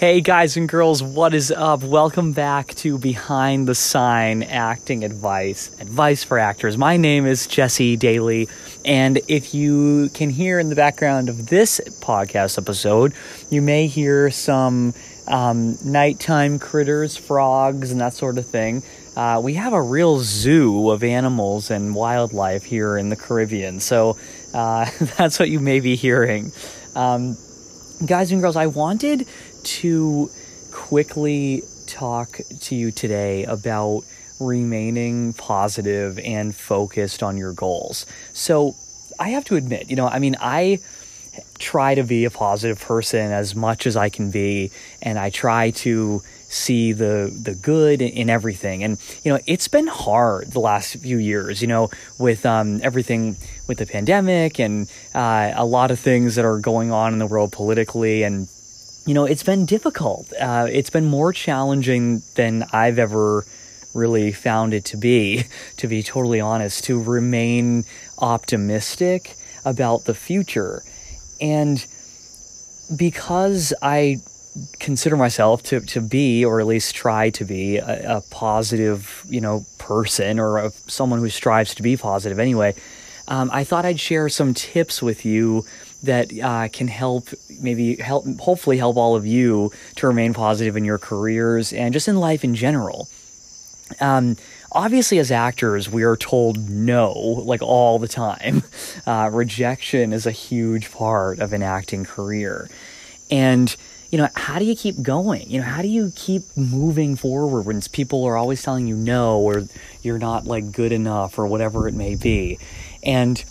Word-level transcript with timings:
Hey 0.00 0.22
guys 0.22 0.56
and 0.56 0.66
girls, 0.66 1.02
what 1.02 1.34
is 1.34 1.52
up? 1.52 1.82
Welcome 1.82 2.32
back 2.32 2.68
to 2.76 2.96
Behind 2.96 3.68
the 3.68 3.74
Sign 3.74 4.42
Acting 4.42 5.04
Advice, 5.04 5.78
advice 5.78 6.24
for 6.24 6.38
actors. 6.38 6.78
My 6.78 6.96
name 6.96 7.26
is 7.26 7.46
Jesse 7.46 7.98
Daley, 7.98 8.48
and 8.82 9.20
if 9.28 9.52
you 9.52 10.08
can 10.14 10.30
hear 10.30 10.58
in 10.58 10.70
the 10.70 10.74
background 10.74 11.28
of 11.28 11.48
this 11.48 11.82
podcast 12.00 12.56
episode, 12.56 13.12
you 13.50 13.60
may 13.60 13.88
hear 13.88 14.30
some 14.30 14.94
um, 15.28 15.76
nighttime 15.84 16.58
critters, 16.58 17.18
frogs, 17.18 17.92
and 17.92 18.00
that 18.00 18.14
sort 18.14 18.38
of 18.38 18.46
thing. 18.46 18.82
Uh, 19.18 19.38
we 19.44 19.52
have 19.52 19.74
a 19.74 19.82
real 19.82 20.20
zoo 20.20 20.88
of 20.88 21.04
animals 21.04 21.70
and 21.70 21.94
wildlife 21.94 22.64
here 22.64 22.96
in 22.96 23.10
the 23.10 23.16
Caribbean, 23.16 23.80
so 23.80 24.16
uh, 24.54 24.90
that's 25.18 25.38
what 25.38 25.50
you 25.50 25.60
may 25.60 25.78
be 25.78 25.94
hearing. 25.94 26.52
Um, 26.94 27.36
guys 28.06 28.32
and 28.32 28.40
girls, 28.40 28.56
I 28.56 28.66
wanted 28.66 29.26
to 29.64 30.30
quickly 30.72 31.62
talk 31.86 32.40
to 32.60 32.74
you 32.74 32.90
today 32.90 33.44
about 33.44 34.02
remaining 34.38 35.32
positive 35.34 36.18
and 36.20 36.54
focused 36.54 37.22
on 37.22 37.36
your 37.36 37.52
goals. 37.52 38.06
So, 38.32 38.76
I 39.18 39.30
have 39.30 39.44
to 39.46 39.56
admit, 39.56 39.90
you 39.90 39.96
know, 39.96 40.08
I 40.08 40.18
mean, 40.18 40.34
I 40.40 40.78
try 41.58 41.94
to 41.94 42.02
be 42.02 42.24
a 42.24 42.30
positive 42.30 42.80
person 42.80 43.30
as 43.32 43.54
much 43.54 43.86
as 43.86 43.96
I 43.96 44.08
can 44.08 44.30
be, 44.30 44.70
and 45.02 45.18
I 45.18 45.30
try 45.30 45.70
to 45.70 46.22
see 46.48 46.92
the 46.92 47.30
the 47.42 47.54
good 47.54 48.02
in 48.02 48.28
everything. 48.28 48.82
And 48.82 48.98
you 49.22 49.32
know, 49.32 49.38
it's 49.46 49.68
been 49.68 49.86
hard 49.86 50.52
the 50.52 50.60
last 50.60 50.96
few 50.96 51.18
years. 51.18 51.60
You 51.60 51.68
know, 51.68 51.90
with 52.18 52.44
um, 52.46 52.80
everything 52.82 53.36
with 53.68 53.78
the 53.78 53.86
pandemic 53.86 54.58
and 54.58 54.90
uh, 55.14 55.52
a 55.54 55.64
lot 55.64 55.90
of 55.90 56.00
things 56.00 56.34
that 56.36 56.44
are 56.44 56.58
going 56.58 56.90
on 56.90 57.12
in 57.12 57.18
the 57.18 57.26
world 57.26 57.52
politically 57.52 58.22
and 58.22 58.48
you 59.06 59.14
know, 59.14 59.24
it's 59.24 59.42
been 59.42 59.66
difficult. 59.66 60.32
Uh, 60.38 60.66
it's 60.70 60.90
been 60.90 61.06
more 61.06 61.32
challenging 61.32 62.22
than 62.34 62.64
I've 62.72 62.98
ever 62.98 63.44
really 63.94 64.32
found 64.32 64.74
it 64.74 64.84
to 64.86 64.96
be, 64.96 65.44
to 65.78 65.88
be 65.88 66.02
totally 66.02 66.40
honest, 66.40 66.84
to 66.84 67.02
remain 67.02 67.84
optimistic 68.18 69.36
about 69.64 70.04
the 70.04 70.14
future. 70.14 70.82
And 71.40 71.84
because 72.96 73.72
I 73.82 74.16
consider 74.78 75.16
myself 75.16 75.62
to, 75.64 75.80
to 75.80 76.00
be, 76.00 76.44
or 76.44 76.60
at 76.60 76.66
least 76.66 76.94
try 76.94 77.30
to 77.30 77.44
be, 77.44 77.76
a, 77.76 78.18
a 78.18 78.20
positive, 78.30 79.24
you 79.28 79.40
know, 79.40 79.64
person 79.78 80.38
or 80.38 80.58
a, 80.58 80.70
someone 80.70 81.20
who 81.20 81.28
strives 81.28 81.74
to 81.76 81.82
be 81.82 81.96
positive 81.96 82.38
anyway, 82.38 82.74
um, 83.28 83.48
I 83.52 83.64
thought 83.64 83.84
I'd 83.84 84.00
share 84.00 84.28
some 84.28 84.54
tips 84.54 85.00
with 85.00 85.24
you 85.24 85.64
that 86.02 86.36
uh, 86.38 86.68
can 86.68 86.88
help 86.88 87.28
maybe 87.60 87.96
help 87.96 88.26
hopefully 88.40 88.78
help 88.78 88.96
all 88.96 89.16
of 89.16 89.26
you 89.26 89.72
to 89.96 90.06
remain 90.06 90.34
positive 90.34 90.76
in 90.76 90.84
your 90.84 90.98
careers 90.98 91.72
and 91.72 91.92
just 91.92 92.08
in 92.08 92.16
life 92.16 92.44
in 92.44 92.54
general. 92.54 93.08
Um, 94.00 94.36
obviously 94.72 95.18
as 95.18 95.32
actors 95.32 95.90
we 95.90 96.04
are 96.04 96.16
told 96.16 96.70
no 96.70 97.12
like 97.12 97.62
all 97.62 97.98
the 97.98 98.08
time. 98.08 98.62
Uh, 99.06 99.30
rejection 99.32 100.12
is 100.12 100.26
a 100.26 100.30
huge 100.30 100.92
part 100.92 101.40
of 101.40 101.52
an 101.52 101.62
acting 101.62 102.04
career. 102.04 102.68
And 103.30 103.74
you 104.10 104.18
know 104.18 104.28
how 104.36 104.58
do 104.58 104.64
you 104.64 104.76
keep 104.76 105.02
going? 105.02 105.48
You 105.50 105.60
know 105.60 105.66
how 105.66 105.82
do 105.82 105.88
you 105.88 106.12
keep 106.14 106.42
moving 106.56 107.16
forward 107.16 107.62
when 107.62 107.80
people 107.92 108.24
are 108.24 108.36
always 108.36 108.62
telling 108.62 108.86
you 108.86 108.94
no 108.94 109.40
or 109.40 109.64
you're 110.02 110.18
not 110.18 110.44
like 110.44 110.70
good 110.70 110.92
enough 110.92 111.38
or 111.38 111.46
whatever 111.46 111.88
it 111.88 111.94
may 111.94 112.14
be? 112.14 112.58
And 113.02 113.42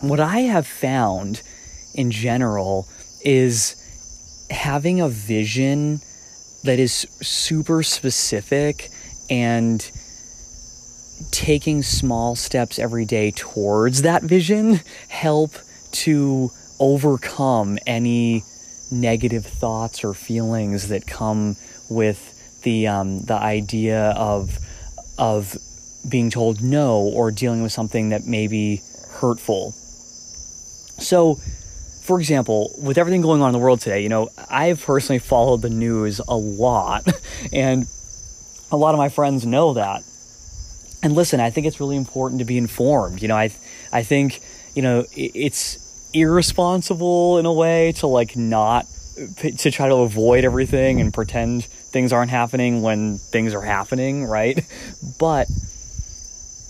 what 0.00 0.20
I 0.20 0.40
have 0.40 0.66
found 0.66 1.42
in 1.94 2.10
general 2.10 2.86
is 3.26 4.46
having 4.50 5.00
a 5.00 5.08
vision 5.08 6.00
that 6.62 6.78
is 6.78 6.92
super 7.20 7.82
specific 7.82 8.88
and 9.28 9.90
taking 11.32 11.82
small 11.82 12.36
steps 12.36 12.78
every 12.78 13.04
day 13.04 13.32
towards 13.32 14.02
that 14.02 14.22
vision 14.22 14.80
help 15.08 15.50
to 15.90 16.50
overcome 16.78 17.78
any 17.86 18.42
negative 18.92 19.44
thoughts 19.44 20.04
or 20.04 20.14
feelings 20.14 20.88
that 20.88 21.06
come 21.06 21.56
with 21.90 22.60
the 22.62 22.86
um, 22.86 23.20
the 23.22 23.34
idea 23.34 24.10
of 24.10 24.58
of 25.18 25.56
being 26.08 26.30
told 26.30 26.62
no 26.62 27.00
or 27.00 27.30
dealing 27.30 27.62
with 27.62 27.72
something 27.72 28.10
that 28.10 28.24
may 28.26 28.46
be 28.46 28.80
hurtful. 29.10 29.72
So, 30.98 31.38
for 32.06 32.20
example, 32.20 32.72
with 32.78 32.98
everything 32.98 33.20
going 33.20 33.42
on 33.42 33.48
in 33.48 33.52
the 33.52 33.58
world 33.58 33.80
today, 33.80 34.00
you 34.00 34.08
know, 34.08 34.28
I've 34.48 34.80
personally 34.80 35.18
followed 35.18 35.62
the 35.62 35.70
news 35.70 36.20
a 36.20 36.36
lot, 36.36 37.04
and 37.52 37.86
a 38.70 38.76
lot 38.76 38.94
of 38.94 38.98
my 38.98 39.08
friends 39.08 39.44
know 39.44 39.74
that. 39.74 40.02
And 41.02 41.14
listen, 41.14 41.40
I 41.40 41.50
think 41.50 41.66
it's 41.66 41.80
really 41.80 41.96
important 41.96 42.38
to 42.38 42.44
be 42.44 42.58
informed. 42.58 43.22
You 43.22 43.28
know, 43.28 43.36
I, 43.36 43.50
I 43.92 44.02
think, 44.02 44.40
you 44.74 44.82
know, 44.82 45.04
it's 45.14 46.10
irresponsible 46.14 47.38
in 47.38 47.46
a 47.46 47.52
way 47.52 47.92
to 47.92 48.06
like 48.06 48.36
not 48.36 48.86
to 49.38 49.70
try 49.70 49.88
to 49.88 49.96
avoid 49.96 50.44
everything 50.44 51.00
and 51.00 51.12
pretend 51.12 51.64
things 51.64 52.12
aren't 52.12 52.30
happening 52.30 52.82
when 52.82 53.18
things 53.18 53.54
are 53.54 53.62
happening, 53.62 54.24
right? 54.24 54.64
But 55.18 55.48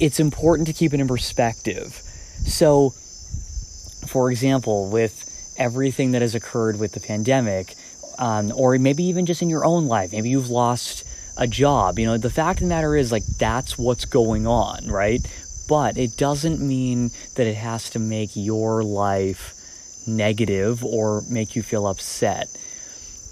it's 0.00 0.18
important 0.18 0.66
to 0.66 0.72
keep 0.72 0.92
it 0.92 1.00
in 1.00 1.06
perspective. 1.06 1.94
So, 2.44 2.90
for 4.08 4.30
example, 4.30 4.90
with 4.90 5.21
everything 5.56 6.12
that 6.12 6.22
has 6.22 6.34
occurred 6.34 6.78
with 6.78 6.92
the 6.92 7.00
pandemic, 7.00 7.74
um, 8.18 8.52
or 8.54 8.78
maybe 8.78 9.04
even 9.04 9.26
just 9.26 9.42
in 9.42 9.50
your 9.50 9.64
own 9.64 9.86
life, 9.86 10.12
maybe 10.12 10.30
you've 10.30 10.50
lost 10.50 11.04
a 11.36 11.46
job. 11.46 11.98
You 11.98 12.06
know, 12.06 12.18
the 12.18 12.30
fact 12.30 12.60
of 12.60 12.68
the 12.68 12.74
matter 12.74 12.96
is, 12.96 13.10
like, 13.10 13.24
that's 13.38 13.78
what's 13.78 14.04
going 14.04 14.46
on, 14.46 14.86
right? 14.86 15.20
But 15.68 15.96
it 15.96 16.16
doesn't 16.16 16.60
mean 16.60 17.10
that 17.36 17.46
it 17.46 17.54
has 17.54 17.88
to 17.90 17.98
make 17.98 18.30
your 18.34 18.82
life 18.82 19.54
negative 20.06 20.84
or 20.84 21.22
make 21.28 21.56
you 21.56 21.62
feel 21.62 21.86
upset. 21.86 22.48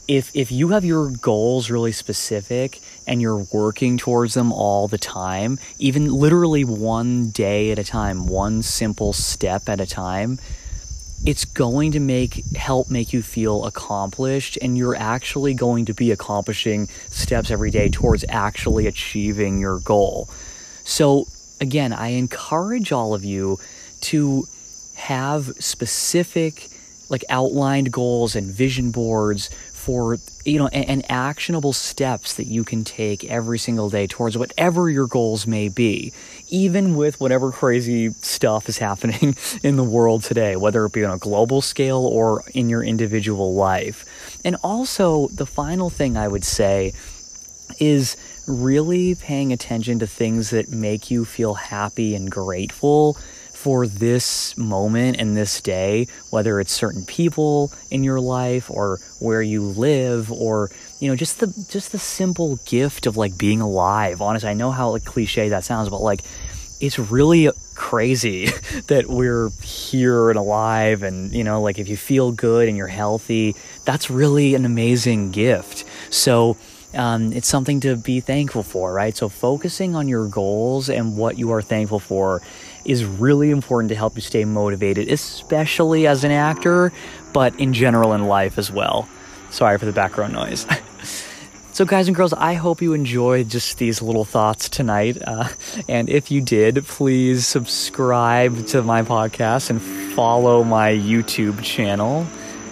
If, 0.09 0.35
if 0.35 0.51
you 0.51 0.69
have 0.69 0.85
your 0.85 1.11
goals 1.11 1.71
really 1.71 1.93
specific 1.93 2.81
and 3.07 3.21
you're 3.21 3.47
working 3.53 3.99
towards 3.99 4.35
them 4.35 4.53
all 4.53 4.89
the 4.89 4.99
time, 4.99 5.59
even 5.79 6.13
literally 6.13 6.65
one 6.65 7.31
day 7.31 7.71
at 7.71 7.79
a 7.79 7.85
time, 7.85 8.27
one 8.27 8.63
simple 8.63 9.13
step 9.13 9.69
at 9.69 9.81
a 9.81 9.87
time, 9.87 10.39
it's 11.27 11.45
going 11.45 11.93
to 11.93 12.01
make 12.01 12.45
help 12.57 12.91
make 12.91 13.13
you 13.13 13.23
feel 13.23 13.67
accomplished 13.67 14.57
and 14.63 14.77
you're 14.77 14.97
actually 14.97 15.53
going 15.53 15.85
to 15.85 15.93
be 15.93 16.11
accomplishing 16.11 16.87
steps 17.09 17.51
every 17.51 17.71
day 17.71 17.89
towards 17.89 18.25
actually 18.29 18.87
achieving 18.87 19.61
your 19.61 19.81
goal. 19.81 20.29
So 20.85 21.27
again, 21.61 21.93
I 21.93 22.09
encourage 22.09 22.91
all 22.91 23.15
of 23.15 23.25
you 23.25 23.59
to 24.03 24.45
have 24.97 25.47
specific 25.59 26.69
like 27.11 27.25
outlined 27.29 27.93
goals 27.93 28.37
and 28.37 28.47
vision 28.47 28.91
boards 28.91 29.51
for 29.81 30.19
you 30.45 30.59
know 30.59 30.69
and, 30.69 30.89
and, 30.89 31.11
actionable 31.11 31.73
steps 31.73 32.35
that 32.35 32.47
you 32.47 32.63
can 32.65 32.85
take 32.85 33.25
every 33.25 33.59
single 33.59 33.89
day 33.89 34.07
towards 34.07 34.37
whatever 34.37 34.91
your 34.91 35.07
goals 35.07 35.47
may 35.47 35.69
be 35.69 36.13
even 36.49 36.95
with 36.95 37.19
whatever 37.19 37.51
crazy 37.51 38.11
stuff 38.21 38.69
is 38.69 38.77
happening 38.89 39.35
in 39.63 39.77
the 39.77 39.85
world 39.85 40.23
today 40.23 40.55
whether 40.55 40.85
it 40.85 40.93
be 40.93 41.03
on 41.03 41.15
a 41.15 41.19
global 41.19 41.63
scale 41.63 42.07
or 42.07 42.45
in 42.55 42.69
your 42.69 42.83
individual 42.83 43.55
life. 43.55 44.05
And 44.45 44.57
also 44.63 45.29
the 45.29 45.47
final 45.47 45.89
thing 45.89 46.17
i 46.17 46.29
would 46.29 46.45
say 46.45 46.93
is 47.79 48.17
really 48.47 49.15
paying 49.15 49.53
attention 49.53 49.99
to 50.01 50.07
things 50.07 50.51
that 50.51 50.69
make 50.69 51.11
you 51.11 51.25
feel 51.25 51.55
happy 51.55 52.15
and 52.15 52.31
grateful 52.31 53.17
for 53.61 53.87
this 53.87 54.57
moment 54.57 55.19
and 55.19 55.37
this 55.37 55.61
day, 55.61 56.07
whether 56.31 56.61
it's 56.61 56.73
certain 56.73 57.05
people 57.05 57.71
in 57.91 58.03
your 58.03 58.19
life 58.19 58.71
or 58.71 58.99
where 59.19 59.43
you 59.43 59.61
live 59.61 60.33
or 60.33 60.71
you 60.99 61.11
know 61.11 61.15
just 61.15 61.41
the 61.41 61.47
just 61.69 61.93
the 61.93 61.99
simple 61.99 62.57
gift 62.65 63.07
of 63.07 63.19
like 63.19 63.37
being 63.37 63.61
alive. 63.61 64.23
Honestly, 64.23 64.49
I 64.49 64.55
know 64.55 64.71
how 64.71 64.89
like 64.89 65.05
cliche 65.05 65.51
that 65.51 65.65
sounds, 65.65 65.91
but 65.91 66.01
like 66.01 66.23
it's 66.81 66.99
really 66.99 67.51
crazy 67.75 68.47
that 68.87 69.05
we're 69.09 69.51
here 69.63 70.31
and 70.31 70.39
alive 70.39 71.03
and 71.03 71.31
you 71.31 71.45
know 71.45 71.61
like 71.61 71.79
if 71.79 71.87
you 71.87 71.99
feel 71.99 72.33
good 72.33 72.67
and 72.67 72.79
you're 72.79 72.87
healthy, 72.87 73.55
that's 73.85 74.09
really 74.09 74.55
an 74.55 74.65
amazing 74.65 75.33
gift. 75.33 75.85
So 76.09 76.57
um, 76.95 77.33
it's 77.33 77.49
something 77.49 77.81
to 77.81 77.97
be 77.97 78.21
thankful 78.21 78.63
for, 78.63 78.93
right? 78.93 79.17
So, 79.17 79.29
focusing 79.29 79.95
on 79.95 80.09
your 80.09 80.27
goals 80.27 80.89
and 80.89 81.17
what 81.17 81.39
you 81.39 81.53
are 81.53 81.63
thankful 81.63 82.01
for 82.01 82.43
is 82.85 83.05
really 83.05 83.51
important 83.51 83.91
to 83.91 83.95
help 83.95 84.17
you 84.17 84.23
stay 84.23 84.45
motivated, 84.45 85.09
especially 85.09 86.07
as 86.07 86.25
an 86.25 86.33
actor, 86.33 86.93
but 87.33 87.59
in 87.61 87.73
general 87.73 88.13
in 88.13 88.25
life 88.25 88.59
as 88.59 88.71
well. 88.71 89.09
Sorry 89.51 89.79
for 89.79 89.87
the 89.87 89.93
background 89.93 90.33
noise. 90.33 90.67
so, 91.73 91.85
guys 91.85 92.09
and 92.09 92.17
girls, 92.17 92.33
I 92.33 92.55
hope 92.55 92.83
you 92.83 92.93
enjoyed 92.93 93.49
just 93.49 93.79
these 93.79 94.03
little 94.03 94.25
thoughts 94.25 94.69
tonight. 94.69 95.19
Uh, 95.25 95.49
and 95.89 96.09
if 96.09 96.31
you 96.31 96.41
did, 96.41 96.85
please 96.87 97.47
subscribe 97.47 98.67
to 98.69 98.83
my 98.83 99.03
podcast 99.03 99.71
and 99.71 99.81
follow 99.81 100.65
my 100.65 100.91
YouTube 100.91 101.63
channel. 101.63 102.27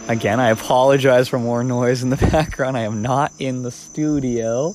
Again, 0.08 0.40
I 0.40 0.48
apologize 0.48 1.28
for 1.28 1.38
more 1.38 1.62
noise 1.62 2.02
in 2.02 2.08
the 2.08 2.16
background. 2.32 2.78
I 2.78 2.80
am 2.80 3.02
not 3.02 3.30
in 3.38 3.62
the 3.62 3.70
studio. 3.70 4.74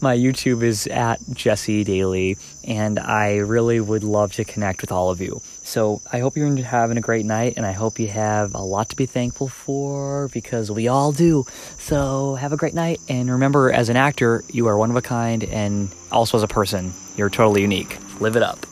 My 0.00 0.16
YouTube 0.16 0.64
is 0.64 0.88
at 0.88 1.20
Jesse 1.32 1.84
Daley, 1.84 2.36
and 2.64 2.98
I 2.98 3.36
really 3.36 3.78
would 3.78 4.02
love 4.02 4.32
to 4.32 4.44
connect 4.44 4.80
with 4.80 4.90
all 4.90 5.10
of 5.10 5.20
you. 5.20 5.42
So 5.62 6.02
I 6.12 6.18
hope 6.18 6.36
you're 6.36 6.52
having 6.56 6.98
a 6.98 7.00
great 7.00 7.24
night, 7.24 7.54
and 7.56 7.64
I 7.64 7.70
hope 7.70 8.00
you 8.00 8.08
have 8.08 8.56
a 8.56 8.60
lot 8.60 8.88
to 8.88 8.96
be 8.96 9.06
thankful 9.06 9.46
for 9.46 10.28
because 10.28 10.72
we 10.72 10.88
all 10.88 11.12
do. 11.12 11.44
So 11.78 12.34
have 12.34 12.52
a 12.52 12.56
great 12.56 12.74
night, 12.74 13.00
and 13.08 13.30
remember, 13.30 13.70
as 13.70 13.88
an 13.88 13.96
actor, 13.96 14.42
you 14.48 14.66
are 14.66 14.76
one 14.76 14.90
of 14.90 14.96
a 14.96 15.02
kind, 15.02 15.44
and 15.44 15.88
also 16.10 16.36
as 16.36 16.42
a 16.42 16.48
person, 16.48 16.92
you're 17.16 17.30
totally 17.30 17.62
unique. 17.62 17.96
Live 18.20 18.34
it 18.34 18.42
up. 18.42 18.67